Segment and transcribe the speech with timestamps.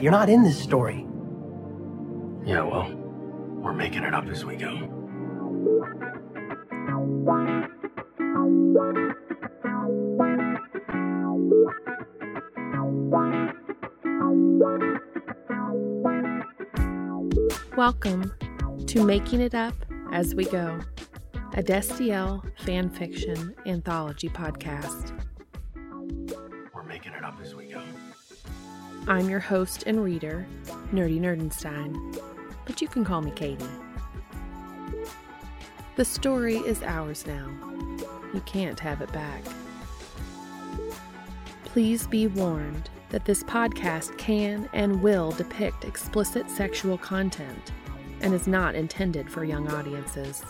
[0.00, 1.04] You're not in this story.
[2.44, 2.88] Yeah, well,
[3.60, 4.76] we're making it up as we go.
[17.76, 18.32] Welcome
[18.86, 19.74] to Making It Up
[20.12, 20.78] as We Go,
[21.54, 25.17] a Destiel fan fiction anthology podcast.
[29.08, 30.46] I'm your host and reader,
[30.92, 32.20] Nerdy Nerdenstein,
[32.66, 33.64] but you can call me Katie.
[35.96, 37.48] The story is ours now.
[38.34, 39.42] You can't have it back.
[41.64, 47.72] Please be warned that this podcast can and will depict explicit sexual content
[48.20, 50.42] and is not intended for young audiences.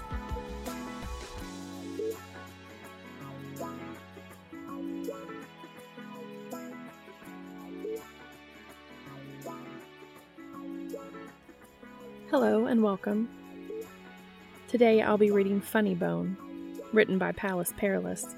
[12.88, 13.28] Welcome.
[14.66, 16.38] Today I'll be reading Funny Bone,
[16.94, 18.34] written by Pallas Perilous.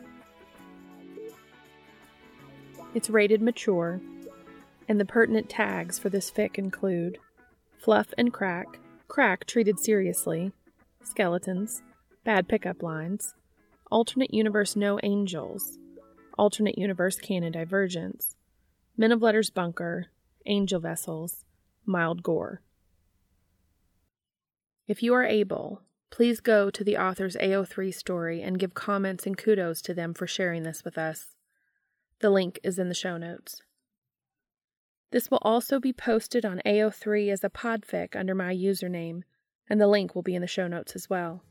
[2.93, 4.01] It's rated mature,
[4.89, 7.19] and the pertinent tags for this fic include
[7.79, 8.67] fluff and crack,
[9.07, 10.51] crack treated seriously,
[11.05, 11.83] skeletons,
[12.25, 13.37] bad pickup lines,
[13.89, 15.79] alternate universe no angels,
[16.37, 18.35] alternate universe canon divergence,
[18.97, 20.07] men of letters bunker,
[20.45, 21.45] angel vessels,
[21.87, 22.63] mild gore.
[24.91, 29.39] If you are able, please go to the author's AO3 story and give comments and
[29.39, 31.37] kudos to them for sharing this with us.
[32.19, 33.63] The link is in the show notes.
[35.13, 39.23] This will also be posted on AO3 as a podfic under my username,
[39.69, 41.45] and the link will be in the show notes as well.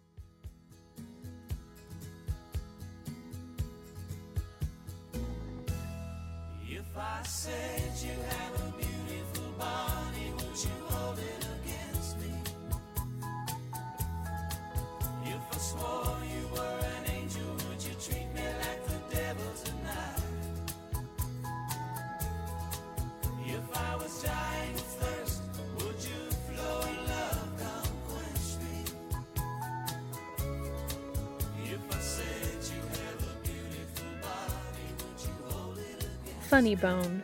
[36.49, 37.21] Funny Bone.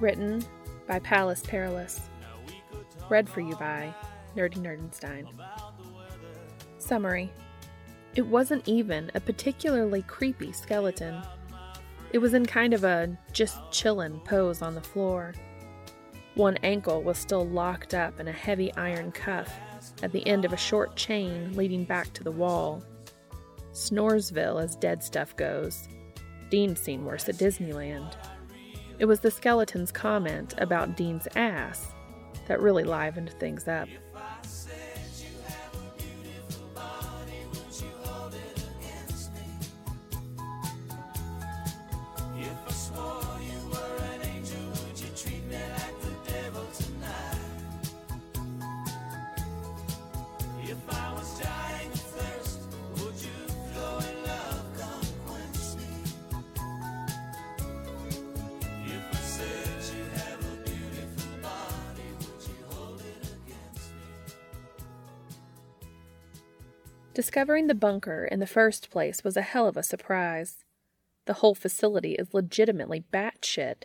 [0.00, 0.44] Written
[0.86, 2.10] by Pallas Perilous.
[3.08, 3.94] Read for you by
[4.36, 5.26] Nerdy Nerdenstein.
[6.76, 7.32] Summary
[8.16, 11.22] It wasn't even a particularly creepy skeleton.
[12.12, 15.32] It was in kind of a just chillin' pose on the floor.
[16.34, 19.58] One ankle was still locked up in a heavy iron cuff
[20.02, 22.84] at the end of a short chain leading back to the wall.
[23.72, 25.88] Snoresville as dead stuff goes.
[26.50, 28.14] Dean's seen worse at Disneyland.
[28.98, 31.94] It was the skeleton's comment about Dean's ass
[32.48, 33.88] that really livened things up.
[67.40, 70.66] Discovering the bunker in the first place was a hell of a surprise.
[71.24, 73.84] The whole facility is legitimately batshit.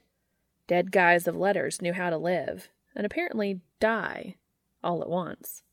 [0.68, 4.36] Dead guys of letters knew how to live, and apparently die,
[4.84, 5.64] all at once.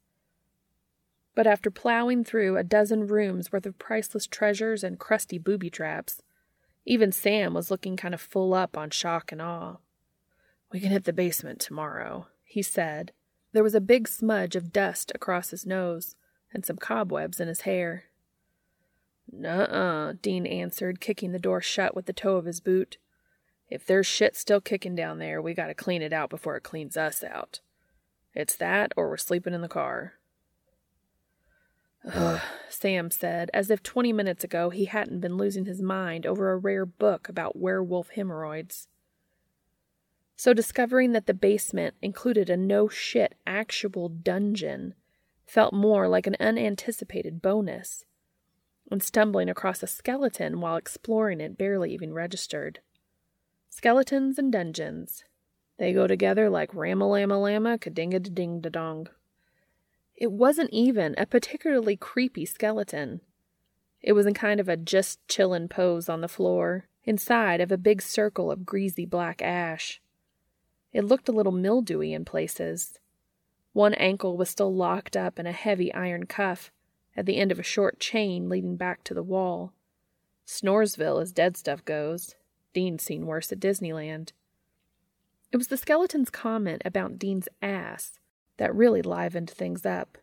[1.34, 6.22] But after plowing through a dozen rooms worth of priceless treasures and crusty booby traps,
[6.86, 9.78] even Sam was looking kind of full up on shock and awe.
[10.70, 13.10] We can hit the basement tomorrow, he said.
[13.50, 16.14] There was a big smudge of dust across his nose
[16.52, 18.04] and some cobwebs in his hair.
[19.30, 22.98] Nuh-uh, Dean answered, kicking the door shut with the toe of his boot.
[23.68, 26.96] If there's shit still kicking down there, we gotta clean it out before it cleans
[26.96, 27.60] us out.
[28.34, 30.14] It's that, or we're sleeping in the car.
[32.12, 36.50] Ugh, Sam said, as if twenty minutes ago he hadn't been losing his mind over
[36.50, 38.88] a rare book about werewolf hemorrhoids.
[40.36, 44.94] So discovering that the basement included a no shit actual dungeon
[45.46, 48.04] felt more like an unanticipated bonus,
[48.90, 52.80] and stumbling across a skeleton while exploring it barely even registered.
[53.70, 55.24] Skeletons and dungeons.
[55.78, 59.08] They go together like rama lama kadinga ding da dong.
[60.14, 63.22] It wasn't even a particularly creepy skeleton.
[64.00, 67.78] It was in kind of a just chillin' pose on the floor, inside of a
[67.78, 70.00] big circle of greasy black ash.
[70.92, 72.98] It looked a little mildewy in places.
[73.72, 76.70] One ankle was still locked up in a heavy iron cuff
[77.16, 79.72] at the end of a short chain leading back to the wall.
[80.46, 82.34] Snoresville, as dead stuff goes.
[82.74, 84.32] Dean's seen worse at Disneyland.
[85.50, 88.18] It was the skeleton's comment about Dean's ass
[88.56, 90.18] that really livened things up.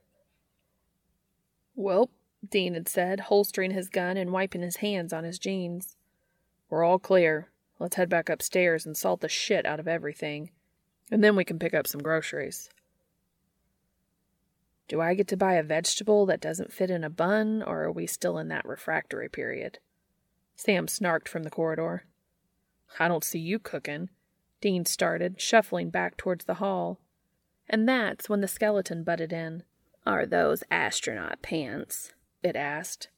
[1.76, 2.10] Well,
[2.48, 5.96] Dean had said, holstering his gun and wiping his hands on his jeans.
[6.70, 7.50] We're all clear.
[7.80, 10.52] Let's head back upstairs and salt the shit out of everything.
[11.12, 12.70] And then we can pick up some groceries.
[14.90, 17.92] Do I get to buy a vegetable that doesn't fit in a bun, or are
[17.92, 19.80] we still in that refractory period?
[20.56, 22.04] Sam snarked from the corridor.
[23.00, 24.10] I don't see you cooking,
[24.62, 27.00] Dean started, shuffling back towards the hall.
[27.70, 29.64] And that's when the skeleton butted in.
[30.06, 32.14] Are those astronaut pants?
[32.42, 33.10] it asked.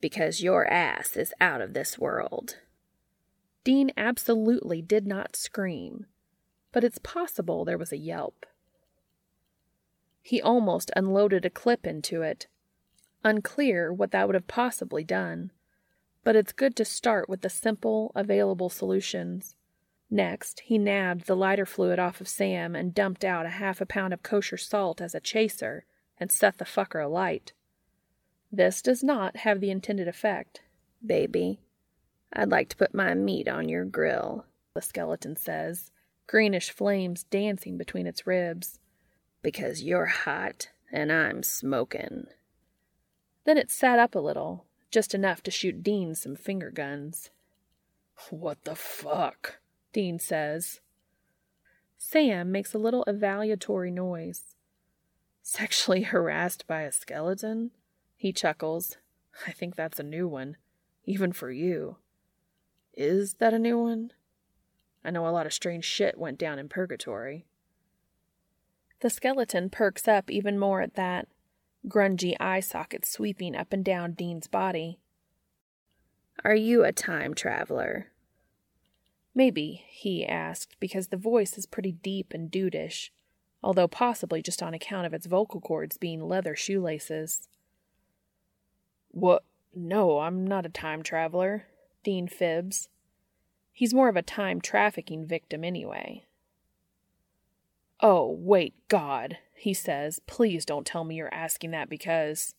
[0.00, 2.56] Because your ass is out of this world.
[3.64, 6.06] Dean absolutely did not scream,
[6.72, 8.46] but it's possible there was a yelp.
[10.22, 12.46] He almost unloaded a clip into it.
[13.24, 15.50] Unclear what that would have possibly done,
[16.24, 19.56] but it's good to start with the simple, available solutions.
[20.10, 23.86] Next, he nabbed the lighter fluid off of Sam and dumped out a half a
[23.86, 25.84] pound of kosher salt as a chaser
[26.18, 27.52] and set the fucker alight.
[28.50, 30.62] This does not have the intended effect.
[31.04, 31.60] Baby,
[32.32, 35.90] I'd like to put my meat on your grill, the skeleton says,
[36.26, 38.77] greenish flames dancing between its ribs.
[39.42, 42.26] Because you're hot and I'm smoking.
[43.44, 47.30] Then it sat up a little, just enough to shoot Dean some finger guns.
[48.30, 49.58] What the fuck?
[49.92, 50.80] Dean says.
[51.96, 54.54] Sam makes a little evaluatory noise.
[55.42, 57.70] Sexually harassed by a skeleton?
[58.16, 58.96] He chuckles.
[59.46, 60.56] I think that's a new one,
[61.04, 61.96] even for you.
[62.94, 64.12] Is that a new one?
[65.04, 67.46] I know a lot of strange shit went down in purgatory.
[69.00, 71.28] The skeleton perks up even more at that,
[71.86, 74.98] grungy eye sockets sweeping up and down Dean's body.
[76.44, 78.10] Are you a time traveler?
[79.34, 83.10] Maybe, he asked, because the voice is pretty deep and dudeish,
[83.62, 87.48] although possibly just on account of its vocal cords being leather shoelaces.
[89.10, 89.44] What?
[89.74, 91.66] No, I'm not a time traveler,
[92.02, 92.88] Dean fibs.
[93.72, 96.24] He's more of a time trafficking victim anyway.
[98.00, 100.20] Oh, wait, God, he says.
[100.26, 102.54] Please don't tell me you're asking that because.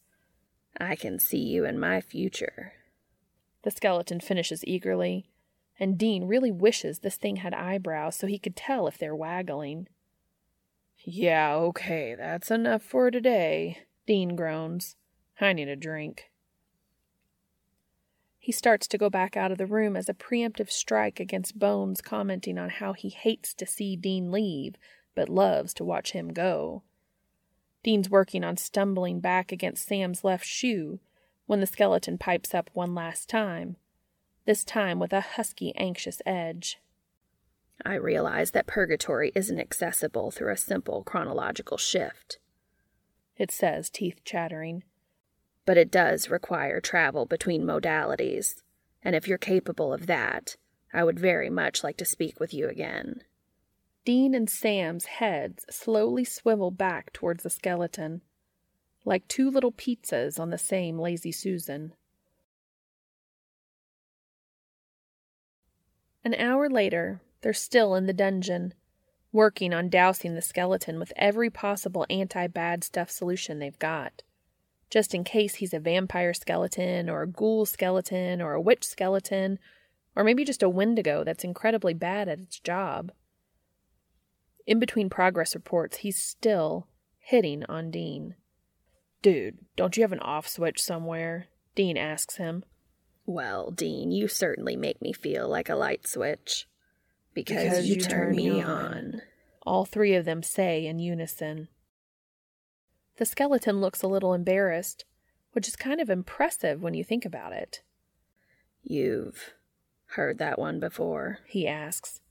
[0.77, 2.73] I can see you in my future.
[3.63, 5.29] The skeleton finishes eagerly,
[5.79, 9.87] and Dean really wishes this thing had eyebrows so he could tell if they're waggling.
[11.03, 14.95] Yeah, okay, that's enough for today, Dean groans.
[15.41, 16.31] I need a drink.
[18.37, 22.01] He starts to go back out of the room as a preemptive strike against Bones
[22.01, 24.75] commenting on how he hates to see Dean leave,
[25.15, 26.83] but loves to watch him go.
[27.83, 30.99] Dean's working on stumbling back against Sam's left shoe
[31.45, 33.77] when the skeleton pipes up one last time,
[34.45, 36.79] this time with a husky, anxious edge.
[37.85, 42.39] I realize that purgatory isn't accessible through a simple chronological shift.
[43.37, 44.83] It says, teeth chattering
[45.69, 48.55] but it does require travel between modalities,
[49.03, 50.57] and if you're capable of that,
[50.91, 53.21] I would very much like to speak with you again.
[54.05, 58.21] Dean and Sam's heads slowly swivel back towards the skeleton,
[59.05, 61.93] like two little pizzas on the same Lazy Susan.
[66.23, 68.73] An hour later, they're still in the dungeon,
[69.31, 74.23] working on dousing the skeleton with every possible anti bad stuff solution they've got
[74.89, 79.59] just in case he's a vampire skeleton or a ghoul skeleton or a witch skeleton
[80.15, 83.11] or maybe just a wendigo that's incredibly bad at its job.
[84.69, 86.85] In between progress reports, he's still
[87.17, 88.35] hitting on Dean.
[89.23, 91.47] Dude, don't you have an off switch somewhere?
[91.73, 92.63] Dean asks him.
[93.25, 96.67] Well, Dean, you certainly make me feel like a light switch.
[97.33, 98.69] Because, because you, you turn, turn me on.
[98.69, 99.21] on.
[99.63, 101.67] All three of them say in unison.
[103.17, 105.03] The skeleton looks a little embarrassed,
[105.53, 107.81] which is kind of impressive when you think about it.
[108.83, 109.55] You've
[110.09, 111.39] heard that one before?
[111.47, 112.21] he asks.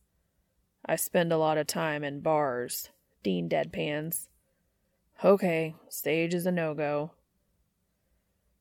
[0.84, 2.90] I spend a lot of time in bars,
[3.22, 4.28] Dean deadpans.
[5.24, 7.12] Okay, stage is a no go.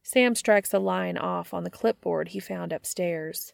[0.04, 3.54] Sam strikes a line off on the clipboard he found upstairs.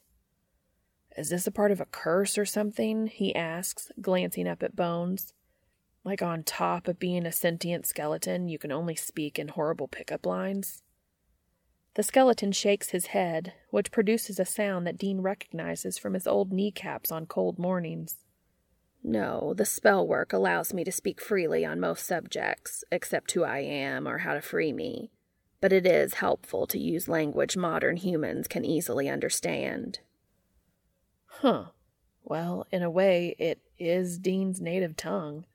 [1.17, 3.07] Is this a part of a curse or something?
[3.07, 5.33] he asks, glancing up at Bones.
[6.03, 10.25] Like on top of being a sentient skeleton, you can only speak in horrible pickup
[10.25, 10.83] lines.
[11.95, 16.51] The skeleton shakes his head, which produces a sound that Dean recognizes from his old
[16.51, 18.22] kneecaps on cold mornings.
[19.03, 23.59] No, the spell work allows me to speak freely on most subjects, except who I
[23.59, 25.11] am or how to free me.
[25.59, 29.99] But it is helpful to use language modern humans can easily understand.
[31.25, 31.65] Huh.
[32.23, 35.45] Well, in a way, it is Dean's native tongue,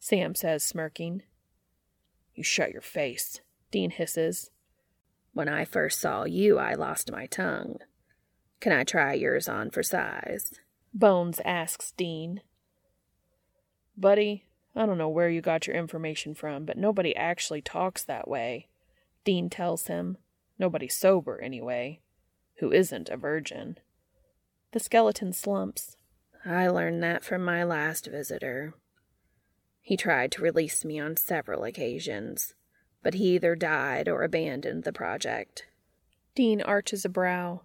[0.00, 1.22] Sam says, smirking.
[2.34, 4.50] You shut your face, Dean hisses.
[5.32, 7.76] When I first saw you, I lost my tongue.
[8.58, 10.58] Can I try yours on for size?
[10.92, 12.40] Bones asks Dean.
[13.96, 18.26] Buddy, I don't know where you got your information from, but nobody actually talks that
[18.26, 18.68] way,
[19.24, 20.16] Dean tells him.
[20.58, 22.00] Nobody sober, anyway,
[22.58, 23.78] who isn't a virgin.
[24.72, 25.96] The skeleton slumps.
[26.44, 28.74] I learned that from my last visitor.
[29.80, 32.54] He tried to release me on several occasions,
[33.02, 35.66] but he either died or abandoned the project.
[36.34, 37.62] Dean arches a brow.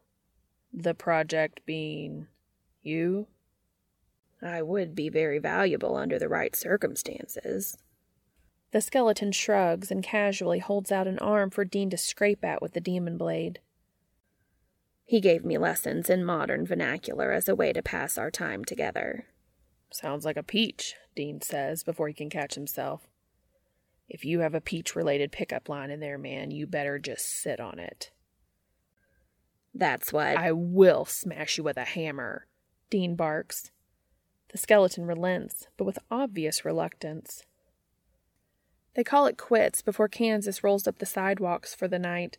[0.73, 2.27] The project being
[2.81, 3.27] you?
[4.41, 7.77] I would be very valuable under the right circumstances.
[8.71, 12.73] The skeleton shrugs and casually holds out an arm for Dean to scrape at with
[12.73, 13.59] the demon blade.
[15.05, 19.25] He gave me lessons in modern vernacular as a way to pass our time together.
[19.89, 23.07] Sounds like a peach, Dean says before he can catch himself.
[24.09, 27.59] If you have a peach related pickup line in there, man, you better just sit
[27.59, 28.11] on it.
[29.73, 30.37] That's what.
[30.37, 32.47] I will smash you with a hammer,
[32.89, 33.71] Dean barks.
[34.49, 37.43] The skeleton relents, but with obvious reluctance.
[38.95, 42.37] They call it quits before Kansas rolls up the sidewalks for the night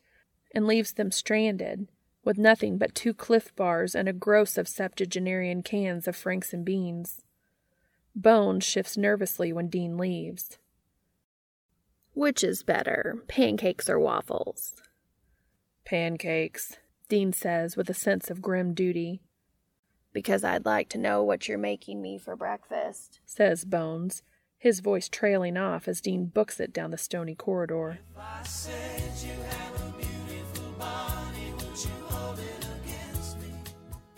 [0.54, 1.86] and leaves them stranded,
[2.24, 6.64] with nothing but two Clif Bars and a gross of septuagenarian cans of Franks and
[6.64, 7.22] beans.
[8.14, 10.58] Bones shifts nervously when Dean leaves.
[12.14, 14.74] Which is better, pancakes or waffles?
[15.84, 19.20] Pancakes, Dean says with a sense of grim duty.
[20.18, 24.24] Because I'd like to know what you're making me for breakfast, says Bones,
[24.58, 28.00] his voice trailing off as Dean books it down the stony corridor.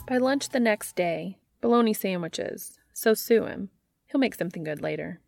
[0.08, 3.68] By lunch the next day, bologna sandwiches, so sue him.
[4.06, 5.20] He'll make something good later.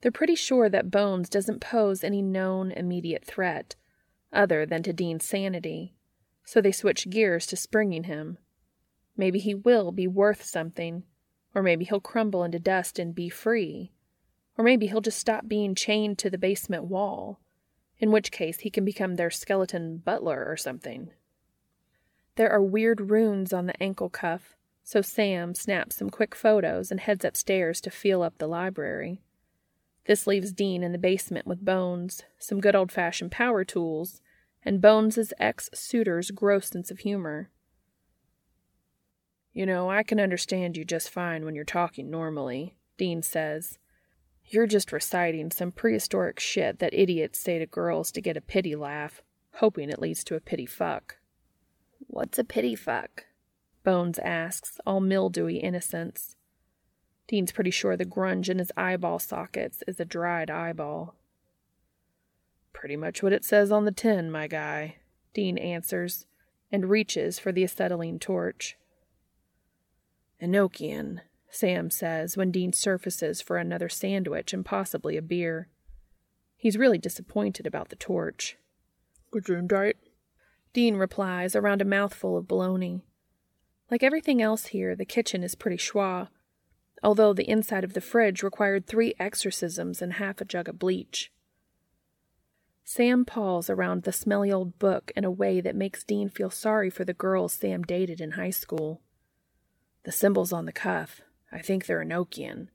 [0.00, 3.76] They're pretty sure that Bones doesn't pose any known immediate threat,
[4.32, 5.94] other than to Dean's sanity,
[6.44, 8.38] so they switch gears to springing him.
[9.16, 11.04] Maybe he will be worth something,
[11.54, 13.92] or maybe he'll crumble into dust and be free,
[14.58, 17.40] or maybe he'll just stop being chained to the basement wall,
[17.98, 21.10] in which case he can become their skeleton butler or something.
[22.36, 24.54] There are weird runes on the ankle cuff,
[24.84, 29.22] so Sam snaps some quick photos and heads upstairs to feel up the library.
[30.04, 34.20] This leaves Dean in the basement with Bones, some good old fashioned power tools,
[34.64, 37.50] and Bones's ex suitor's gross sense of humor.
[39.56, 43.78] You know, I can understand you just fine when you're talking normally, Dean says.
[44.44, 48.76] You're just reciting some prehistoric shit that idiots say to girls to get a pity
[48.76, 49.22] laugh,
[49.54, 51.16] hoping it leads to a pity fuck.
[52.06, 53.24] What's a pity fuck?
[53.82, 56.36] Bones asks, all mildewy innocence.
[57.26, 61.14] Dean's pretty sure the grunge in his eyeball sockets is a dried eyeball.
[62.74, 64.96] Pretty much what it says on the tin, my guy,
[65.32, 66.26] Dean answers,
[66.70, 68.76] and reaches for the acetylene torch.
[70.40, 75.68] Enochian, Sam says when Dean surfaces for another sandwich and possibly a beer.
[76.56, 78.56] He's really disappointed about the torch.
[79.34, 79.94] Gesundheit,
[80.72, 83.02] Dean replies around a mouthful of bologna.
[83.90, 86.28] Like everything else here, the kitchen is pretty schwa,
[87.02, 91.32] although the inside of the fridge required three exorcisms and half a jug of bleach.
[92.84, 96.88] Sam paws around the smelly old book in a way that makes Dean feel sorry
[96.88, 99.02] for the girls Sam dated in high school.
[100.06, 101.20] The symbols on the cuff,
[101.50, 102.68] I think they're Enochian.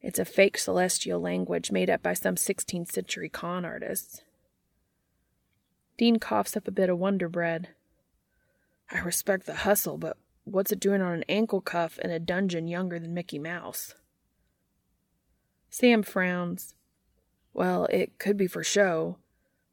[0.00, 4.22] It's a fake celestial language made up by some 16th century con artists.
[5.98, 7.70] Dean coughs up a bit of Wonder Bread.
[8.88, 12.68] I respect the hustle, but what's it doing on an ankle cuff in a dungeon
[12.68, 13.96] younger than Mickey Mouse?
[15.70, 16.76] Sam frowns.
[17.52, 19.16] Well, it could be for show,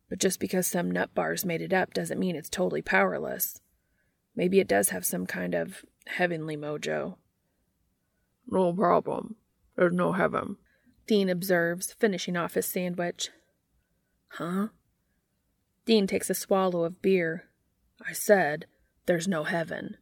[0.09, 3.61] but just because some nut bars made it up doesn't mean it's totally powerless.
[4.35, 7.17] Maybe it does have some kind of heavenly mojo.
[8.47, 9.35] No problem.
[9.75, 10.57] There's no heaven,
[11.07, 13.31] Dean observes, finishing off his sandwich.
[14.29, 14.69] Huh?
[15.85, 17.49] Dean takes a swallow of beer.
[18.07, 18.65] I said,
[19.05, 19.97] there's no heaven.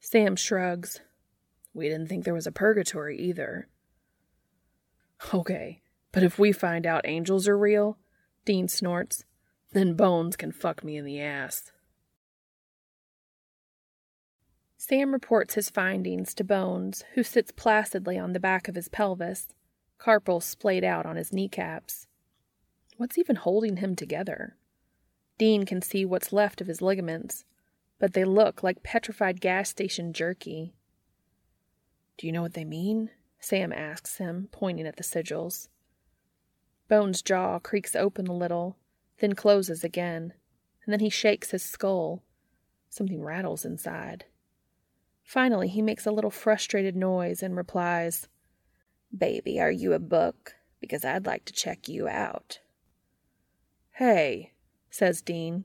[0.00, 1.00] Sam shrugs.
[1.72, 3.68] We didn't think there was a purgatory either.
[5.32, 7.98] Okay, but if we find out angels are real,
[8.44, 9.24] Dean snorts,
[9.72, 11.72] then Bones can fuck me in the ass.
[14.86, 19.48] Sam reports his findings to Bones, who sits placidly on the back of his pelvis,
[19.98, 22.06] carpal splayed out on his kneecaps.
[22.98, 24.58] What's even holding him together?
[25.38, 27.46] Dean can see what's left of his ligaments,
[27.98, 30.74] but they look like petrified gas station jerky.
[32.18, 33.08] Do you know what they mean?
[33.40, 35.68] Sam asks him, pointing at the sigils.
[36.88, 38.76] Bones' jaw creaks open a little,
[39.20, 40.34] then closes again,
[40.84, 42.22] and then he shakes his skull.
[42.90, 44.26] Something rattles inside.
[45.24, 48.28] Finally, he makes a little frustrated noise and replies,
[49.16, 50.54] Baby, are you a book?
[50.80, 52.60] Because I'd like to check you out.
[53.92, 54.52] Hey,
[54.90, 55.64] says Dean.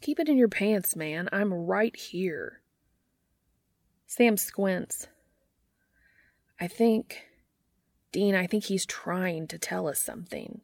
[0.00, 1.28] Keep it in your pants, man.
[1.32, 2.60] I'm right here.
[4.06, 5.08] Sam squints.
[6.60, 7.22] I think,
[8.12, 10.60] Dean, I think he's trying to tell us something,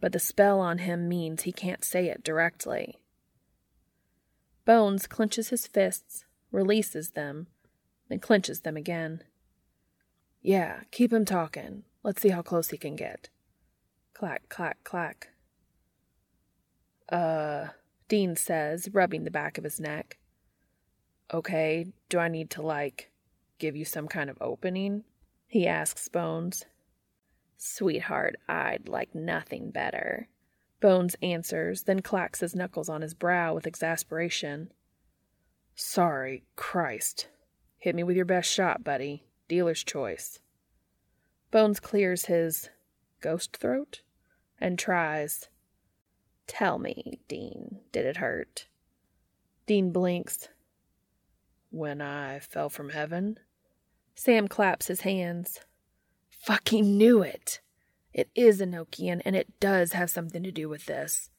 [0.00, 3.00] but the spell on him means he can't say it directly.
[4.64, 7.48] Bones clenches his fists, releases them,
[8.08, 9.24] then clenches them again.
[10.42, 11.84] Yeah, keep him talking.
[12.04, 13.30] Let's see how close he can get.
[14.14, 15.30] Clack, clack, clack.
[17.08, 17.68] Uh,
[18.08, 20.18] Dean says, rubbing the back of his neck.
[21.32, 23.10] Okay, do I need to, like,
[23.58, 25.04] give you some kind of opening?
[25.46, 26.66] He asks Bones.
[27.56, 30.28] Sweetheart, I'd like nothing better.
[30.80, 34.72] Bones answers, then clacks his knuckles on his brow with exasperation.
[35.74, 37.28] Sorry, Christ.
[37.78, 39.24] Hit me with your best shot, buddy.
[39.48, 40.38] Dealer's choice.
[41.50, 42.70] Bones clears his
[43.20, 44.02] ghost throat
[44.60, 45.48] and tries.
[46.46, 48.66] Tell me, Dean, did it hurt?
[49.66, 50.48] Dean blinks.
[51.70, 53.38] When I fell from heaven?
[54.14, 55.60] Sam claps his hands.
[56.30, 57.60] Fucking knew it.
[58.12, 61.30] It is Enochian, and it does have something to do with this.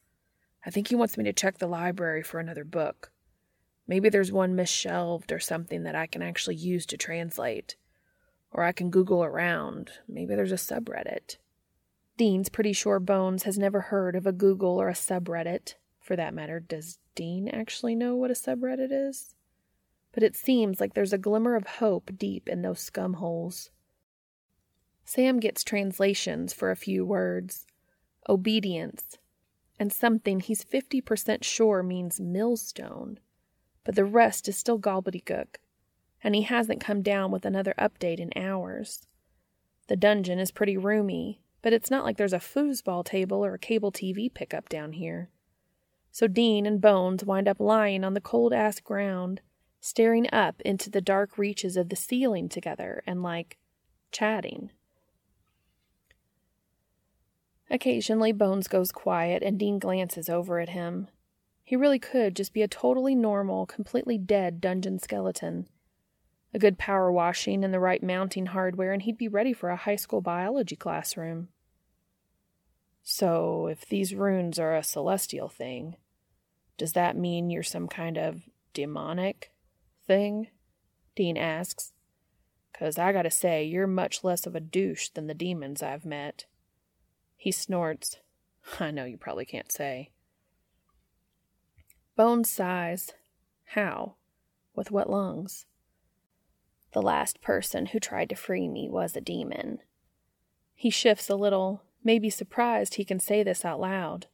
[0.66, 3.12] I think he wants me to check the library for another book.
[3.86, 7.76] Maybe there's one misshelved or something that I can actually use to translate.
[8.50, 9.90] Or I can Google around.
[10.08, 11.36] Maybe there's a subreddit.
[12.16, 15.74] Dean's pretty sure Bones has never heard of a Google or a subreddit.
[16.00, 19.34] For that matter, does Dean actually know what a subreddit is?
[20.12, 23.70] But it seems like there's a glimmer of hope deep in those scum holes.
[25.04, 27.66] Sam gets translations for a few words
[28.28, 29.18] obedience,
[29.78, 33.18] and something he's 50% sure means millstone,
[33.84, 35.56] but the rest is still gobbledygook,
[36.22, 39.06] and he hasn't come down with another update in hours.
[39.88, 43.58] The dungeon is pretty roomy, but it's not like there's a foosball table or a
[43.58, 45.30] cable TV pickup down here.
[46.10, 49.40] So Dean and Bones wind up lying on the cold ass ground,
[49.80, 53.58] staring up into the dark reaches of the ceiling together and like
[54.12, 54.70] chatting.
[57.70, 61.08] Occasionally, Bones goes quiet and Dean glances over at him.
[61.64, 65.66] He really could just be a totally normal, completely dead dungeon skeleton.
[66.52, 69.76] A good power washing and the right mounting hardware, and he'd be ready for a
[69.76, 71.48] high school biology classroom.
[73.02, 75.96] So, if these runes are a celestial thing,
[76.76, 78.42] does that mean you're some kind of
[78.74, 79.52] demonic
[80.06, 80.48] thing?
[81.16, 81.92] Dean asks.
[82.78, 86.46] Cause I gotta say, you're much less of a douche than the demons I've met.
[87.36, 88.18] He snorts.
[88.80, 90.10] I know you probably can't say.
[92.16, 93.12] Bones sighs.
[93.64, 94.14] How?
[94.76, 95.66] With what lungs?
[96.92, 99.80] The last person who tried to free me was a demon.
[100.76, 104.28] He shifts a little, maybe surprised he can say this out loud.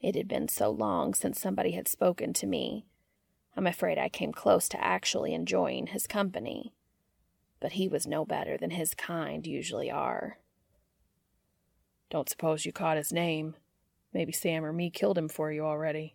[0.00, 2.86] It had been so long since somebody had spoken to me.
[3.54, 6.72] I'm afraid I came close to actually enjoying his company.
[7.60, 10.38] But he was no better than his kind usually are.
[12.08, 13.56] Don't suppose you caught his name.
[14.14, 16.14] Maybe Sam or me killed him for you already.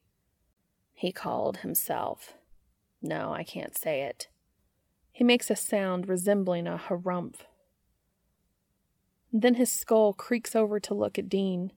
[0.94, 2.34] He called himself.
[3.02, 4.30] No, I can't say it.
[5.12, 7.42] He makes a sound resembling a harumph.
[9.32, 11.72] Then his skull creaks over to look at Dean.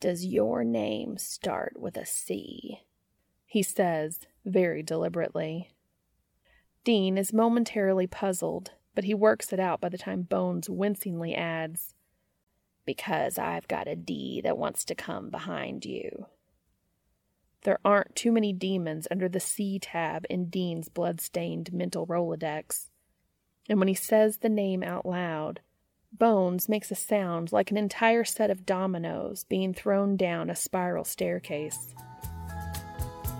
[0.00, 2.80] Does your name start with a C?
[3.46, 5.74] He says, very deliberately.
[6.84, 11.94] Dean is momentarily puzzled, but he works it out by the time Bones wincingly adds,
[12.84, 16.26] Because I've got a D that wants to come behind you.
[17.64, 22.90] There aren't too many demons under the C tab in Dean's blood-stained mental Rolodex.
[23.70, 25.60] And when he says the name out loud,
[26.12, 31.04] Bones makes a sound like an entire set of dominoes being thrown down a spiral
[31.04, 31.94] staircase.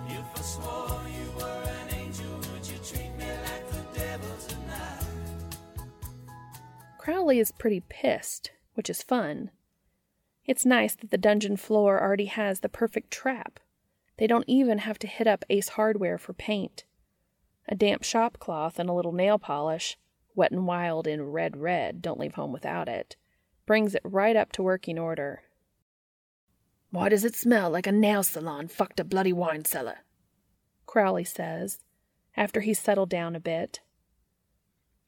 [0.09, 5.05] If I swore you were an angel, would you treat me like the devil tonight?
[6.99, 9.51] Crowley is pretty pissed, which is fun.
[10.47, 13.61] It's nice that the dungeon floor already has the perfect trap.
[14.17, 16.85] They don't even have to hit up Ace Hardware for paint.
[17.69, 19.97] A damp shop cloth and a little nail polish,
[20.35, 23.17] wet and wild in red red, don't leave home without it,
[23.67, 25.43] brings it right up to working order.
[26.91, 30.05] Why does it smell like a nail salon fucked a bloody wine cellar?
[30.87, 31.81] Crowley says,
[32.37, 33.81] after he's settled down a bit.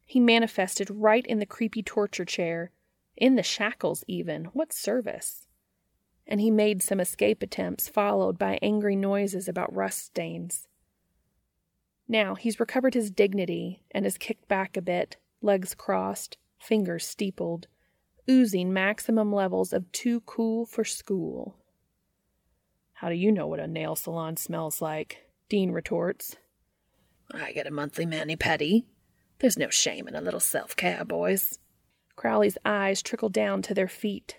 [0.05, 2.71] He manifested right in the creepy torture chair,
[3.16, 4.47] in the shackles even.
[4.47, 5.46] What service?
[6.27, 10.67] And he made some escape attempts, followed by angry noises about rust stains.
[12.09, 17.67] Now he's recovered his dignity and is kicked back a bit, legs crossed, fingers steepled,
[18.29, 21.57] oozing maximum levels of too cool for school.
[22.95, 25.27] How do you know what a nail salon smells like?
[25.49, 26.37] Dean retorts.
[27.31, 28.85] I get a monthly mani pedi.
[29.39, 31.59] There's no shame in a little self care, boys.
[32.15, 34.39] Crowley's eyes trickle down to their feet.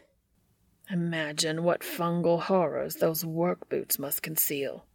[0.90, 4.86] Imagine what fungal horrors those work boots must conceal.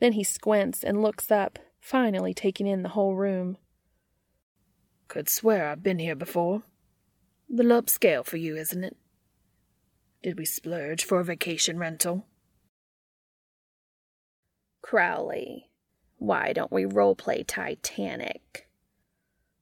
[0.00, 3.58] Then he squints and looks up, finally taking in the whole room.
[5.08, 6.62] Could swear I've been here before.
[7.50, 8.96] The Little upscale for you, isn't it?
[10.22, 12.26] Did we splurge for a vacation rental?
[14.80, 15.68] Crowley,
[16.16, 18.68] why don't we roleplay Titanic?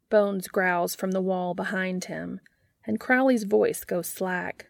[0.08, 2.40] Bones growls from the wall behind him,
[2.86, 4.69] and Crowley's voice goes slack.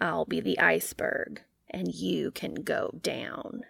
[0.00, 3.62] I'll be the iceberg, and you can go down.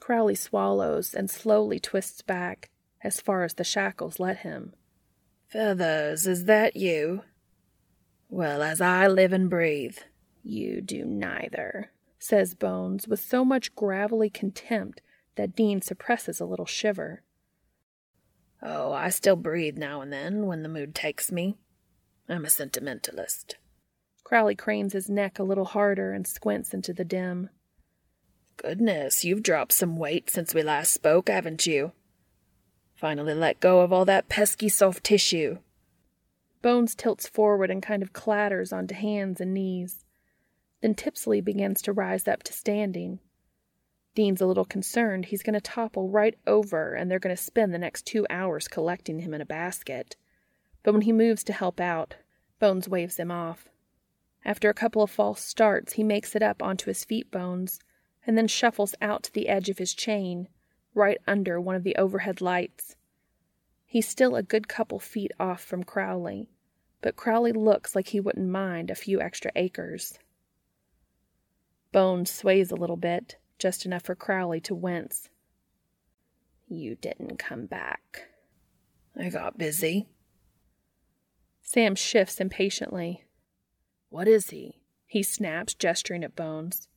[0.00, 2.70] Crowley swallows and slowly twists back,
[3.02, 4.72] as far as the shackles let him.
[5.48, 7.22] Feathers, is that you?
[8.28, 9.98] Well, as I live and breathe,
[10.42, 15.02] you do neither, says Bones with so much gravelly contempt
[15.36, 17.22] that Dean suppresses a little shiver.
[18.62, 21.58] Oh, I still breathe now and then when the mood takes me.
[22.28, 23.56] I'm a sentimentalist.
[24.28, 27.48] Crowley cranes his neck a little harder and squints into the dim.
[28.58, 31.92] Goodness, you've dropped some weight since we last spoke, haven't you?
[32.94, 35.56] Finally let go of all that pesky soft tissue.
[36.60, 40.04] Bones tilts forward and kind of clatters onto hands and knees.
[40.82, 43.20] Then Tipsley begins to rise up to standing.
[44.14, 47.72] Dean's a little concerned he's going to topple right over and they're going to spend
[47.72, 50.16] the next two hours collecting him in a basket.
[50.82, 52.16] But when he moves to help out,
[52.58, 53.70] Bones waves him off.
[54.44, 57.80] After a couple of false starts, he makes it up onto his feet bones
[58.26, 60.48] and then shuffles out to the edge of his chain,
[60.94, 62.96] right under one of the overhead lights.
[63.86, 66.50] He's still a good couple feet off from Crowley,
[67.00, 70.18] but Crowley looks like he wouldn't mind a few extra acres.
[71.90, 75.30] Bones sways a little bit, just enough for Crowley to wince.
[76.68, 78.28] You didn't come back.
[79.18, 80.08] I got busy.
[81.62, 83.24] Sam shifts impatiently.
[84.10, 84.80] What is he?
[85.06, 86.88] He snaps, gesturing at Bones.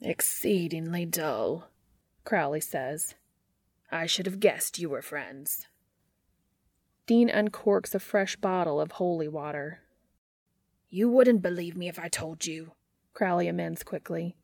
[0.00, 1.68] Exceedingly dull,
[2.24, 3.14] Crowley says.
[3.90, 5.66] I should have guessed you were friends.
[7.06, 9.80] Dean uncorks a fresh bottle of holy water.
[10.88, 12.72] You wouldn't believe me if I told you,
[13.12, 14.36] Crowley amends quickly.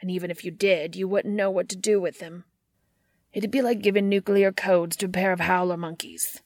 [0.00, 2.44] And even if you did, you wouldn't know what to do with them.
[3.32, 6.40] It'd be like giving nuclear codes to a pair of howler monkeys.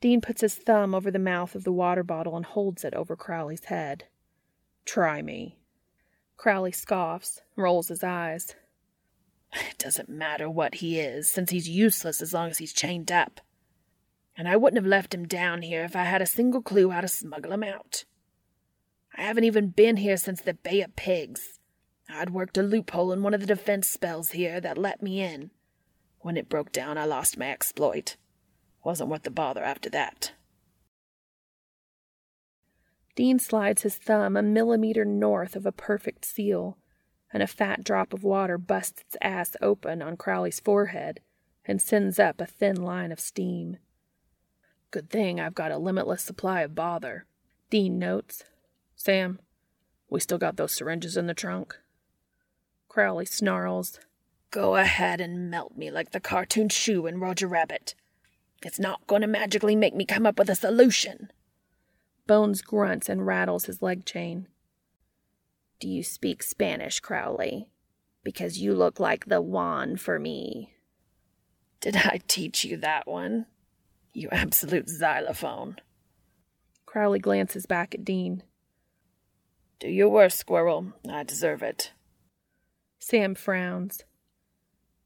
[0.00, 3.16] Dean puts his thumb over the mouth of the water bottle and holds it over
[3.16, 4.04] Crowley's head.
[4.92, 5.56] Try me.
[6.36, 8.56] Crowley scoffs, rolls his eyes.
[9.52, 13.40] It doesn't matter what he is, since he's useless as long as he's chained up.
[14.36, 17.02] And I wouldn't have left him down here if I had a single clue how
[17.02, 18.04] to smuggle him out.
[19.16, 21.60] I haven't even been here since the Bay of Pigs.
[22.08, 25.52] I'd worked a loophole in one of the defense spells here that let me in.
[26.18, 28.16] When it broke down, I lost my exploit.
[28.82, 30.32] Wasn't worth the bother after that.
[33.20, 36.78] Dean slides his thumb a millimeter north of a perfect seal,
[37.30, 41.20] and a fat drop of water busts its ass open on Crowley's forehead
[41.66, 43.76] and sends up a thin line of steam.
[44.90, 47.26] Good thing I've got a limitless supply of bother,
[47.68, 48.42] Dean notes.
[48.96, 49.38] Sam,
[50.08, 51.78] we still got those syringes in the trunk?
[52.88, 54.00] Crowley snarls.
[54.50, 57.94] Go ahead and melt me like the cartoon shoe in Roger Rabbit.
[58.64, 61.30] It's not going to magically make me come up with a solution.
[62.30, 64.46] Bones grunts and rattles his leg chain.
[65.80, 67.66] Do you speak Spanish, Crowley?
[68.22, 70.72] Because you look like the Juan for me.
[71.80, 73.46] Did I teach you that one?
[74.12, 75.78] You absolute xylophone.
[76.86, 78.44] Crowley glances back at Dean.
[79.80, 80.92] Do your worst, Squirrel.
[81.10, 81.90] I deserve it.
[83.00, 84.04] Sam frowns.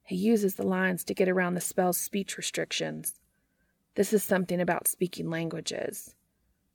[0.03, 3.19] He uses the lines to get around the spell's speech restrictions.
[3.95, 6.15] This is something about speaking languages.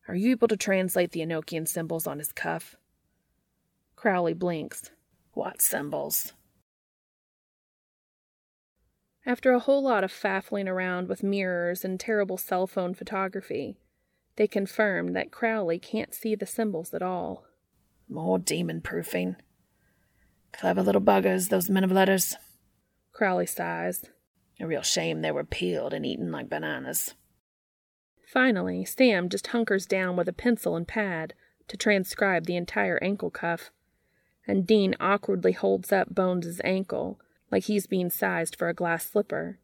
[0.10, 2.76] Are you able to translate the Enochian symbols on his cuff?
[3.95, 4.89] Crowley blinks.
[5.34, 6.34] What symbols?
[9.24, 13.78] After a whole lot of faffling around with mirrors and terrible cell phone photography,
[14.36, 17.45] they confirmed that Crowley can't see the symbols at all.
[18.10, 19.36] More demon proofing.
[20.52, 22.36] Clever little buggers, those men of letters.
[23.13, 24.06] Crowley sighs.
[24.60, 27.13] A real shame they were peeled and eaten like bananas.
[28.31, 31.33] Finally, Sam just hunkers down with a pencil and pad
[31.67, 33.71] to transcribe the entire ankle cuff,
[34.45, 39.57] and Dean awkwardly holds up Bones's ankle like he's being sized for a glass slipper.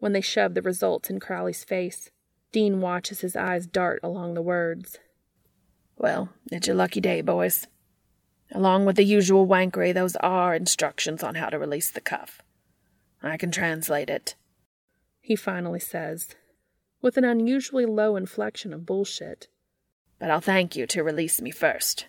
[0.00, 2.10] When they shove the results in Crowley's face,
[2.50, 4.98] Dean watches his eyes dart along the words.
[5.96, 7.68] Well, it's your lucky day, boys.
[8.50, 12.42] Along with the usual wankery, those are instructions on how to release the cuff.
[13.22, 14.34] I can translate it.
[15.20, 16.34] He finally says,
[17.00, 19.48] with an unusually low inflection of bullshit.
[20.18, 22.06] But I'll thank you to release me first.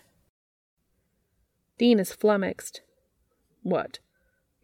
[1.78, 2.82] Dean is flummoxed.
[3.62, 4.00] What?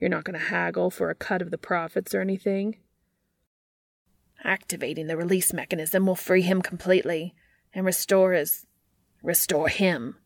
[0.01, 2.77] You're not going to haggle for a cut of the profits or anything?
[4.45, 7.35] Activating the release mechanism will free him completely
[7.73, 8.67] and restore his.
[9.23, 10.17] restore him.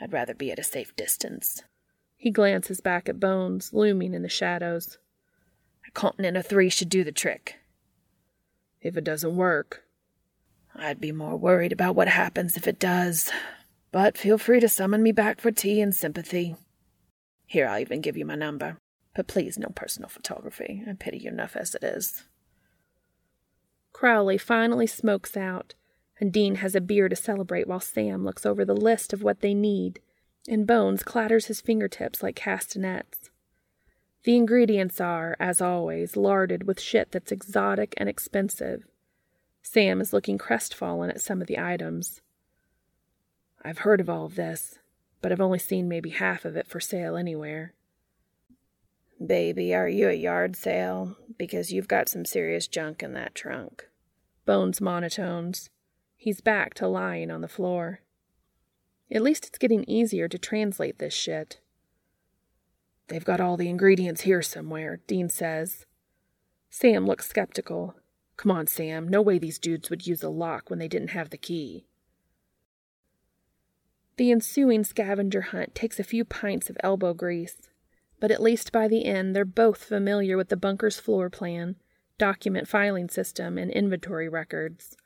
[0.00, 1.62] I'd rather be at a safe distance.
[2.16, 4.98] He glances back at Bones, looming in the shadows.
[5.86, 7.56] A continent of three should do the trick.
[8.80, 9.84] If it doesn't work,
[10.74, 13.30] I'd be more worried about what happens if it does.
[13.90, 16.56] But feel free to summon me back for tea and sympathy.
[17.46, 18.76] Here, I'll even give you my number.
[19.14, 20.84] But please, no personal photography.
[20.88, 22.24] I pity you enough as it is.
[23.92, 25.74] Crowley finally smokes out,
[26.20, 29.40] and Dean has a beer to celebrate while Sam looks over the list of what
[29.40, 30.00] they need,
[30.46, 33.27] and Bones clatters his fingertips like castanets.
[34.24, 38.84] The ingredients are, as always, larded with shit that's exotic and expensive.
[39.62, 42.20] Sam is looking crestfallen at some of the items.
[43.62, 44.78] I've heard of all of this,
[45.20, 47.74] but I've only seen maybe half of it for sale anywhere.
[49.24, 51.16] Baby, are you a yard sale?
[51.36, 53.88] Because you've got some serious junk in that trunk.
[54.46, 55.68] Bones monotones.
[56.16, 58.00] He's back to lying on the floor.
[59.10, 61.60] At least it's getting easier to translate this shit.
[63.08, 65.86] They've got all the ingredients here somewhere, Dean says.
[66.70, 67.96] Sam looks skeptical.
[68.36, 69.08] Come on, Sam.
[69.08, 71.86] No way these dudes would use a lock when they didn't have the key.
[74.18, 77.56] The ensuing scavenger hunt takes a few pints of elbow grease,
[78.20, 81.76] but at least by the end they're both familiar with the bunker's floor plan,
[82.18, 84.96] document filing system, and inventory records.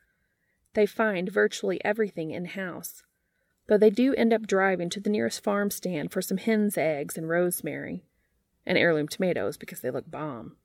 [0.74, 3.02] They find virtually everything in house,
[3.66, 7.16] though they do end up driving to the nearest farm stand for some hen's eggs
[7.16, 8.04] and rosemary,
[8.66, 10.56] and heirloom tomatoes because they look bomb.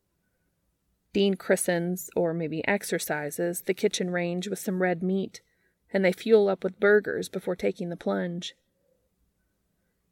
[1.14, 5.42] Dean christens, or maybe exercises, the kitchen range with some red meat,
[5.92, 8.56] and they fuel up with burgers before taking the plunge.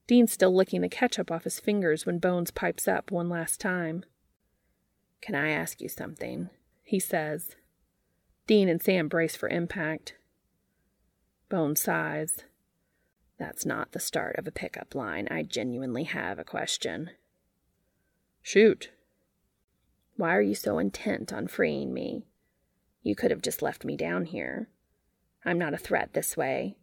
[0.08, 4.04] Dean's still licking the ketchup off his fingers when Bones pipes up one last time.
[5.22, 6.50] Can I ask you something?
[6.84, 7.56] He says.
[8.48, 10.14] Dean and Sam brace for impact.
[11.50, 12.44] Bones sighs.
[13.38, 15.28] That's not the start of a pickup line.
[15.30, 17.12] I genuinely have a question.
[18.42, 18.92] Shoot.
[20.18, 22.26] Why are you so intent on freeing me?
[23.04, 24.70] You could have just left me down here.
[25.44, 26.78] I'm not a threat this way.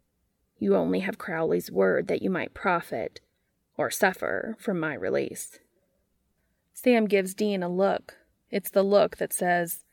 [0.59, 3.21] You only have Crowley's word that you might profit,
[3.77, 5.59] or suffer, from my release.
[6.75, 8.19] Sam gives Dean a look.
[8.51, 9.85] It's the look that says,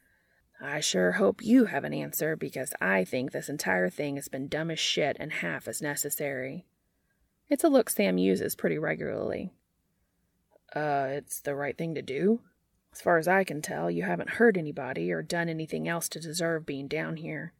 [0.61, 4.49] I sure hope you have an answer because I think this entire thing has been
[4.49, 6.65] dumb as shit and half as necessary.
[7.47, 9.53] It's a look Sam uses pretty regularly.
[10.75, 12.41] Uh, it's the right thing to do?
[12.91, 16.19] As far as I can tell, you haven't hurt anybody or done anything else to
[16.19, 17.53] deserve being down here.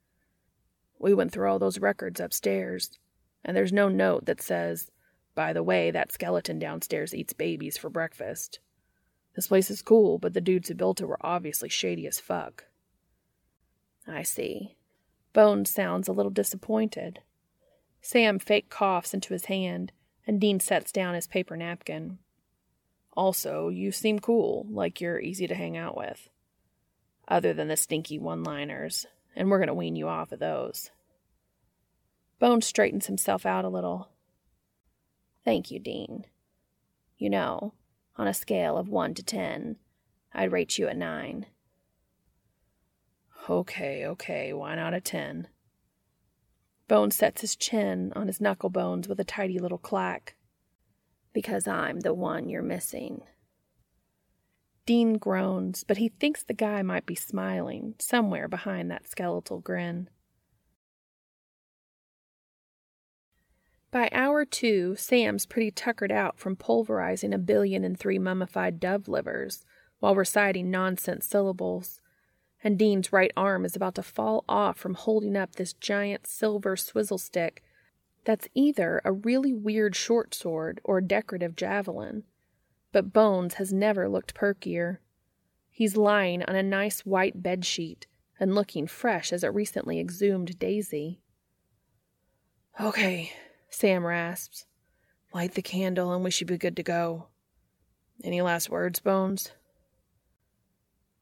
[0.99, 2.99] We went through all those records upstairs,
[3.45, 4.91] and there's no note that says,
[5.35, 8.59] by the way, that skeleton downstairs eats babies for breakfast.
[9.35, 12.65] This place is cool, but the dudes who built it were obviously shady as fuck.
[14.09, 14.75] I see.
[15.33, 17.19] Bones sounds a little disappointed.
[18.01, 19.91] Sam fake coughs into his hand,
[20.25, 22.19] and Dean sets down his paper napkin.
[23.13, 26.29] Also, you seem cool, like you're easy to hang out with.
[27.27, 30.91] Other than the stinky one liners, and we're going to wean you off of those.
[32.39, 34.09] Bones straightens himself out a little.
[35.43, 36.25] Thank you, Dean.
[37.17, 37.73] You know,
[38.15, 39.75] on a scale of 1 to 10,
[40.33, 41.45] I'd rate you a 9.
[43.49, 45.47] Okay, okay, why not a 10?
[46.87, 50.35] Bones sets his chin on his knuckle bones with a tidy little clack.
[51.33, 53.21] Because I'm the one you're missing.
[54.85, 60.09] Dean groans, but he thinks the guy might be smiling somewhere behind that skeletal grin.
[63.89, 69.07] By hour two, Sam's pretty tuckered out from pulverizing a billion and three mummified dove
[69.07, 69.65] livers
[69.99, 71.99] while reciting nonsense syllables,
[72.63, 76.75] and Dean's right arm is about to fall off from holding up this giant silver
[76.75, 77.63] swizzle stick
[78.25, 82.23] that's either a really weird short sword or a decorative javelin.
[82.91, 84.97] But Bones has never looked perkier.
[85.69, 88.07] He's lying on a nice white bed sheet
[88.39, 91.21] and looking fresh as a recently exhumed daisy.
[92.79, 93.31] Okay,
[93.69, 94.65] Sam rasps.
[95.33, 97.27] Light the candle and we should be good to go.
[98.23, 99.51] Any last words, Bones?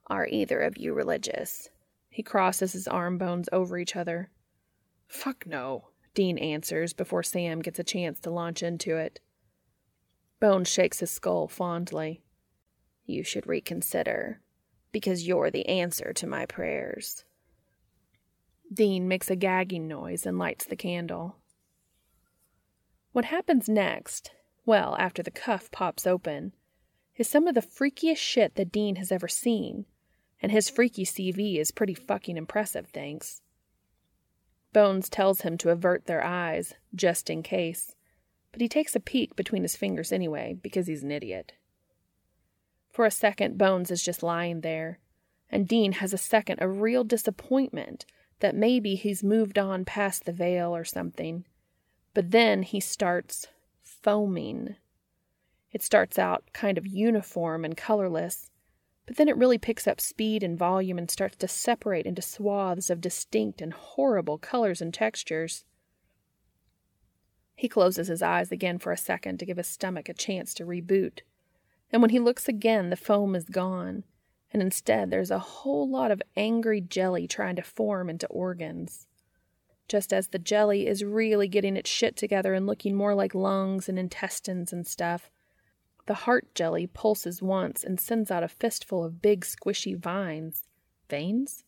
[0.09, 1.69] Are either of you religious?
[2.09, 4.29] He crosses his arm bones over each other.
[5.07, 9.19] Fuck no, Dean answers before Sam gets a chance to launch into it.
[10.39, 12.23] Bones shakes his skull fondly.
[13.05, 14.41] You should reconsider,
[14.91, 17.25] because you're the answer to my prayers.
[18.73, 21.37] Dean makes a gagging noise and lights the candle.
[23.11, 24.31] What happens next,
[24.65, 26.53] well, after the cuff pops open,
[27.15, 29.85] is some of the freakiest shit that Dean has ever seen,
[30.41, 33.41] and his freaky CV is pretty fucking impressive, thanks.
[34.73, 37.95] Bones tells him to avert their eyes, just in case,
[38.51, 41.53] but he takes a peek between his fingers anyway, because he's an idiot.
[42.91, 44.99] For a second, Bones is just lying there,
[45.49, 48.05] and Dean has a second of real disappointment
[48.39, 51.45] that maybe he's moved on past the veil or something.
[52.13, 53.47] But then he starts
[53.83, 54.75] foaming.
[55.71, 58.49] It starts out kind of uniform and colorless,
[59.07, 62.89] but then it really picks up speed and volume and starts to separate into swaths
[62.89, 65.63] of distinct and horrible colors and textures.
[67.55, 70.65] He closes his eyes again for a second to give his stomach a chance to
[70.65, 71.21] reboot.
[71.89, 74.03] And when he looks again, the foam is gone,
[74.51, 79.07] and instead there's a whole lot of angry jelly trying to form into organs.
[79.87, 83.87] Just as the jelly is really getting its shit together and looking more like lungs
[83.87, 85.31] and intestines and stuff,
[86.07, 90.63] the heart jelly pulses once and sends out a fistful of big squishy vines.
[91.09, 91.63] Veins?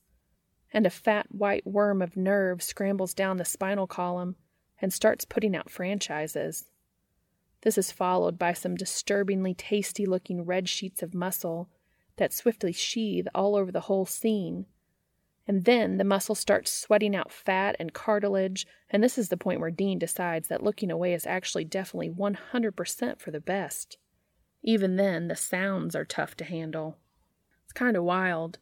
[0.74, 4.36] And a fat white worm of nerve scrambles down the spinal column
[4.82, 6.70] and starts putting out franchises.
[7.62, 11.70] This is followed by some disturbingly tasty looking red sheets of muscle
[12.16, 14.66] that swiftly sheathe all over the whole scene.
[15.48, 19.60] And then the muscle starts sweating out fat and cartilage, and this is the point
[19.60, 23.98] where Dean decides that looking away is actually definitely 100% for the best.
[24.64, 26.98] Even then, the sounds are tough to handle.
[27.64, 28.60] It's kind of wild.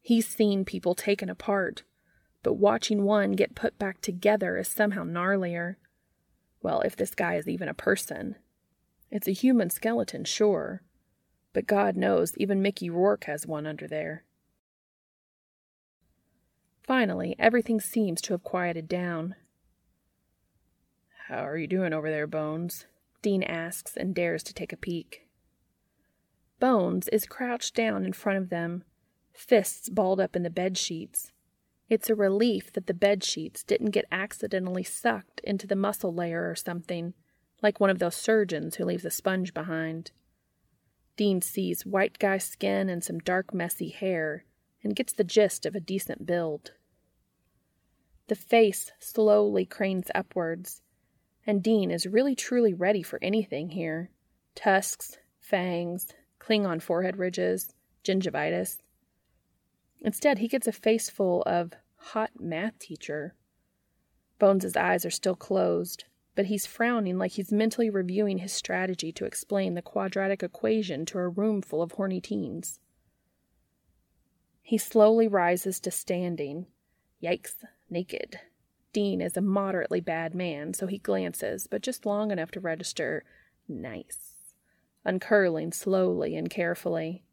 [0.00, 1.82] He's seen people taken apart,
[2.42, 5.76] but watching one get put back together is somehow gnarlier.
[6.62, 8.36] Well, if this guy is even a person.
[9.10, 10.82] It's a human skeleton, sure,
[11.52, 14.24] but God knows even Mickey Rourke has one under there.
[16.82, 19.34] Finally, everything seems to have quieted down.
[21.26, 22.86] How are you doing over there, Bones?
[23.20, 25.27] Dean asks and dares to take a peek.
[26.60, 28.84] Bones is crouched down in front of them,
[29.32, 31.30] fists balled up in the bed sheets.
[31.88, 36.50] It's a relief that the bed sheets didn't get accidentally sucked into the muscle layer
[36.50, 37.14] or something,
[37.62, 40.10] like one of those surgeons who leaves a sponge behind.
[41.16, 44.44] Dean sees white guy skin and some dark, messy hair,
[44.82, 46.72] and gets the gist of a decent build.
[48.28, 50.82] The face slowly cranes upwards,
[51.46, 54.10] and Dean is really truly ready for anything here
[54.54, 56.08] tusks, fangs,
[56.40, 57.74] Klingon forehead ridges,
[58.04, 58.78] gingivitis.
[60.00, 63.34] Instead, he gets a face full of hot math teacher.
[64.38, 69.24] Bones's eyes are still closed, but he's frowning like he's mentally reviewing his strategy to
[69.24, 72.78] explain the quadratic equation to a room full of horny teens.
[74.62, 76.66] He slowly rises to standing.
[77.22, 78.38] Yikes, naked.
[78.92, 83.24] Dean is a moderately bad man, so he glances, but just long enough to register
[83.66, 84.37] nice
[85.04, 87.24] uncurling slowly and carefully.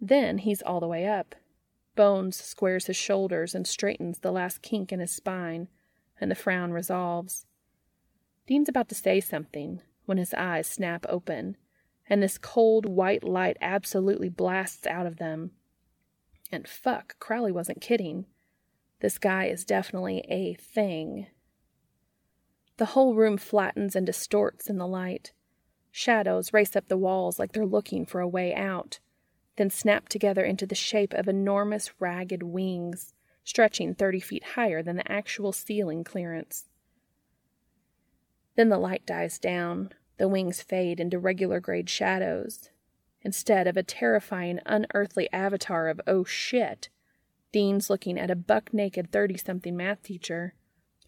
[0.00, 1.34] Then he's all the way up.
[1.96, 5.68] Bones squares his shoulders and straightens the last kink in his spine,
[6.20, 7.46] and the frown resolves.
[8.46, 11.56] Dean's about to say something when his eyes snap open,
[12.08, 15.52] and this cold white light absolutely blasts out of them.
[16.52, 18.26] And fuck, Crowley wasn't kidding.
[19.00, 21.26] This guy is definitely a thing.
[22.76, 25.32] The whole room flattens and distorts in the light.
[25.96, 28.98] Shadows race up the walls like they're looking for a way out,
[29.54, 33.14] then snap together into the shape of enormous ragged wings,
[33.44, 36.68] stretching thirty feet higher than the actual ceiling clearance.
[38.56, 42.70] Then the light dies down, the wings fade into regular grade shadows.
[43.22, 46.88] Instead of a terrifying, unearthly avatar of oh shit,
[47.52, 50.54] Dean's looking at a buck naked 30 something math teacher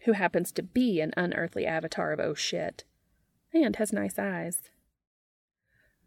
[0.05, 2.85] who happens to be an unearthly avatar of oh shit
[3.53, 4.71] and has nice eyes.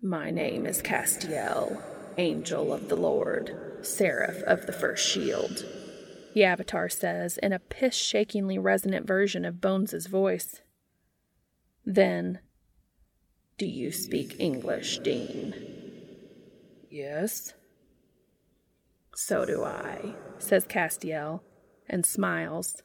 [0.03, 1.83] My name is Castiel,
[2.17, 5.65] Angel of the Lord, Seraph of the First Shield,
[6.33, 10.63] the Avatar says in a piss shakingly resonant version of Bones's voice.
[11.85, 12.39] Then,
[13.59, 15.55] Do you speak English, Dean?
[16.89, 17.53] Yes.
[19.15, 21.41] So do I, says Castiel,
[21.89, 22.83] and smiles.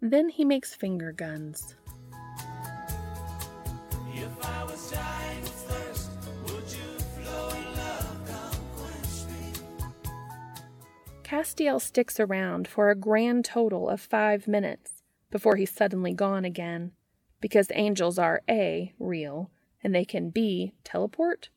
[0.00, 1.74] Then he makes finger guns.
[11.26, 15.02] Castiel sticks around for a grand total of five minutes
[15.32, 16.92] before he's suddenly gone again,
[17.40, 19.50] because angels are A, real,
[19.82, 21.48] and they can B, teleport,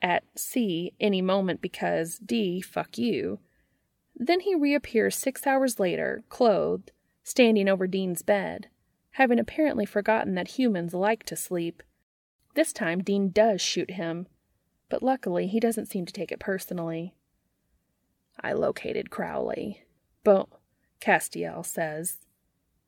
[0.00, 3.40] at C, any moment because D, fuck you.
[4.14, 6.92] Then he reappears six hours later, clothed,
[7.24, 8.68] standing over Dean's bed,
[9.12, 11.82] having apparently forgotten that humans like to sleep.
[12.54, 14.28] This time Dean does shoot him,
[14.88, 17.14] but luckily he doesn't seem to take it personally.
[18.40, 19.84] I located Crowley.
[20.24, 20.48] But,
[21.00, 22.18] Castiel says.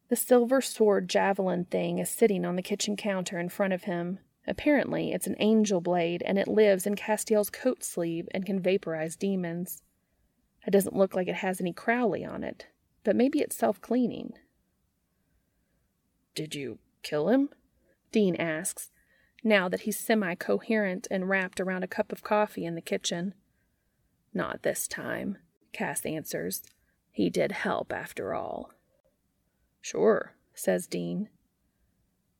[0.08, 4.18] The silver sword javelin thing is sitting on the kitchen counter in front of him.
[4.46, 9.16] Apparently, it's an angel blade, and it lives in Castiel's coat sleeve and can vaporize
[9.16, 9.82] demons.
[10.66, 12.66] It doesn't look like it has any Crowley on it,
[13.02, 14.34] but maybe it's self cleaning.
[16.34, 17.48] Did you kill him?
[18.12, 18.90] Dean asks,
[19.42, 23.34] now that he's semi coherent and wrapped around a cup of coffee in the kitchen.
[24.34, 25.38] Not this time,
[25.72, 26.62] Cass answers.
[27.12, 28.72] He did help after all.
[29.80, 31.28] Sure, says Dean.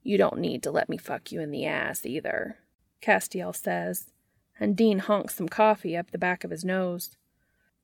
[0.03, 2.59] You don't need to let me fuck you in the ass either,
[3.01, 4.11] Castiel says,
[4.59, 7.17] and Dean honks some coffee up the back of his nose.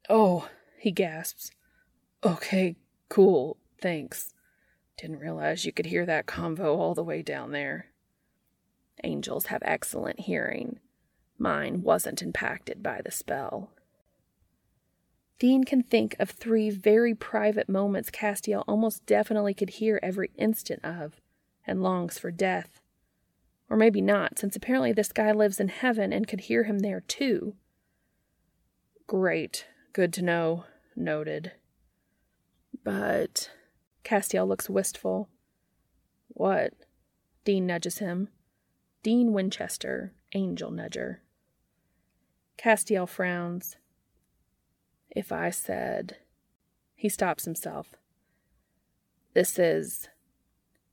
[0.09, 0.49] Oh,
[0.79, 1.53] he gasps.
[2.25, 2.77] Okay,
[3.09, 4.35] cool, thanks.
[4.99, 7.87] Didn't realize you could hear that convo all the way down there.
[9.05, 10.81] Angels have excellent hearing.
[11.39, 13.71] Mine wasn't impacted by the spell.
[15.41, 20.85] Dean can think of three very private moments Castiel almost definitely could hear every instant
[20.85, 21.19] of,
[21.67, 22.83] and longs for death.
[23.71, 27.01] Or maybe not, since apparently this guy lives in heaven and could hear him there
[27.01, 27.55] too.
[29.07, 29.67] Great.
[29.95, 30.67] Good to know.
[30.95, 31.53] Noted.
[32.85, 33.51] But.
[34.05, 35.31] Castiel looks wistful.
[36.29, 36.75] What?
[37.47, 38.29] Dean nudges him.
[39.03, 41.19] Dean Winchester, angel nudger.
[42.59, 43.77] Castiel frowns.
[45.11, 46.17] If I said.
[46.95, 47.95] He stops himself.
[49.35, 50.09] This is.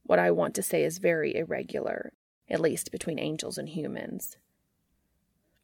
[0.03, 2.13] What I want to say is very irregular,
[2.49, 4.37] at least between angels and humans.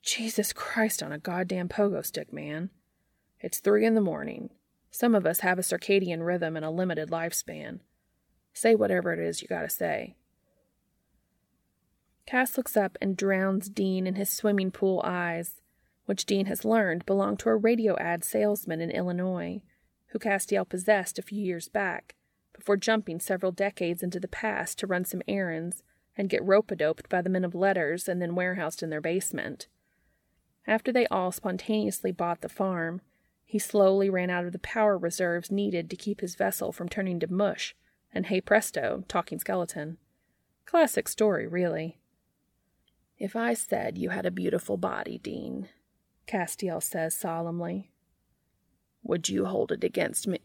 [0.02, 2.70] Jesus Christ on a goddamn pogo stick, man.
[3.40, 4.50] It's three in the morning.
[4.92, 7.80] Some of us have a circadian rhythm and a limited lifespan.
[8.54, 10.16] Say whatever it is you gotta say.
[12.26, 15.62] Cass looks up and drowns Dean in his swimming pool eyes,
[16.06, 19.62] which Dean has learned belonged to a radio ad salesman in Illinois,
[20.08, 22.16] who Castiel possessed a few years back,
[22.54, 25.82] before jumping several decades into the past to run some errands
[26.16, 29.68] and get rope-a-doped by the men of letters and then warehoused in their basement.
[30.68, 33.02] After they all spontaneously bought the farm,
[33.44, 37.20] he slowly ran out of the power reserves needed to keep his vessel from turning
[37.20, 37.76] to mush,
[38.14, 39.98] and hey presto, talking skeleton.
[40.66, 42.00] Classic story, really.
[43.18, 45.70] If I said you had a beautiful body, Dean,
[46.28, 47.92] Castiel says solemnly,
[49.04, 50.40] would you hold it against me?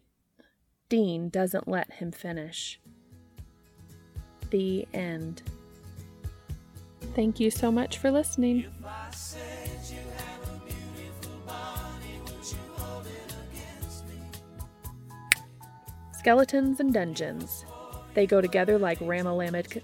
[0.88, 2.80] Dean doesn't let him finish.
[4.50, 5.42] The end.
[7.14, 8.66] Thank you so much for listening.
[16.18, 17.64] Skeletons and dungeons.
[18.14, 19.82] They go together like Ramalama.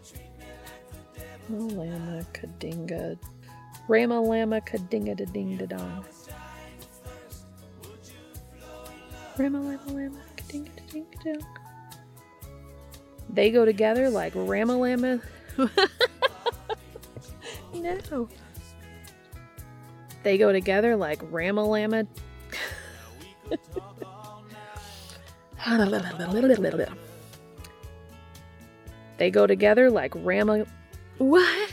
[1.48, 3.18] Lama kadinga.
[3.88, 6.04] Ramalama kadinga da ding da dong.
[9.36, 11.46] Ramalama lama kadinga da ding da dong.
[13.30, 15.20] They go together like Ramalama.
[17.74, 18.28] no.
[20.22, 22.06] They go together like Ramalama.
[29.18, 30.66] they go together like Rama.
[31.18, 31.70] What?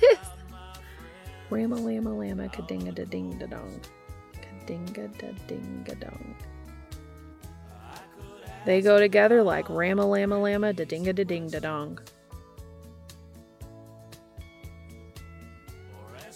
[1.51, 3.81] Rama lama lama kadinga da ding da dong.
[4.33, 6.35] Kadinga da ding da dong.
[8.65, 11.99] They go together like Rama lama lama da dinga da ding da dong.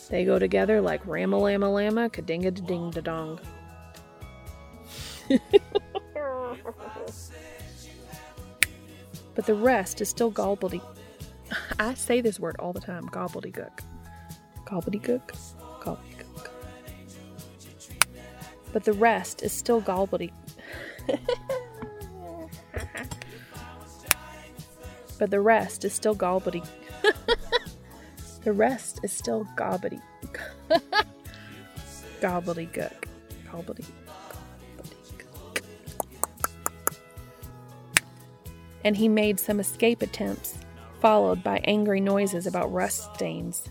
[0.09, 3.39] They go together like Rama lama lama kadinga da ding da dong.
[9.33, 10.97] but the rest is still gobbledygook.
[11.79, 13.07] I say this word all the time
[14.65, 15.31] gobbledygook.
[15.81, 16.25] Gobbledygook?
[18.75, 20.33] but the rest is still gobbledygook.
[25.17, 26.67] but the rest is still gobbledygook.
[28.43, 30.01] the rest is still gobbledygook.
[32.19, 33.05] gobbledygook.
[33.49, 33.91] Gobbledygook.
[38.83, 40.57] And he made some escape attempts,
[40.99, 43.69] followed by angry noises about rust stains.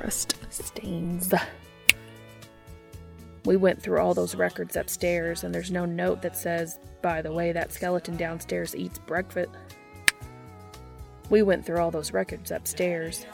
[0.00, 1.32] Rust stains.
[3.44, 7.32] We went through all those records upstairs, and there's no note that says, by the
[7.32, 9.50] way, that skeleton downstairs eats breakfast.
[11.30, 13.24] We went through all those records upstairs.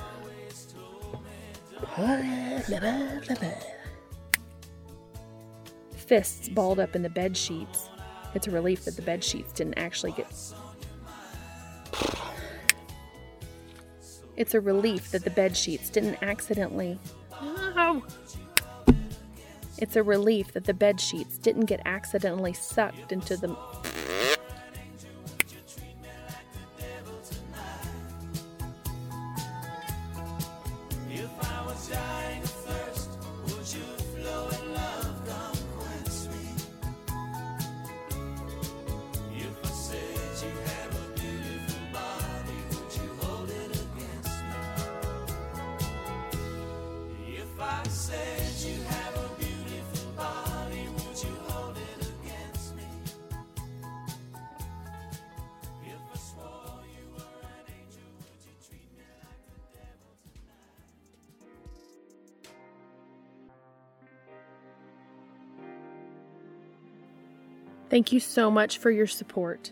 [5.96, 7.88] Fists balled up in the bed sheets.
[8.34, 10.30] It's a relief that the bed sheets didn't actually get.
[14.36, 16.98] It's a relief that the bed sheets didn't accidentally.
[17.42, 18.02] No!
[19.78, 23.56] It's a relief that the bed sheets didn't get accidentally sucked into the.
[67.92, 69.70] Thank you so much for your support.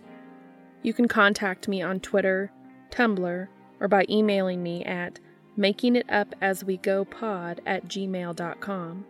[0.82, 2.52] You can contact me on Twitter,
[2.90, 3.48] Tumblr,
[3.80, 5.18] or by emailing me at
[5.58, 9.06] makingitupaswegopod at gmail.com.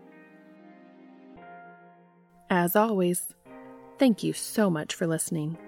[2.48, 3.34] As always,
[3.98, 5.58] thank you so much for listening.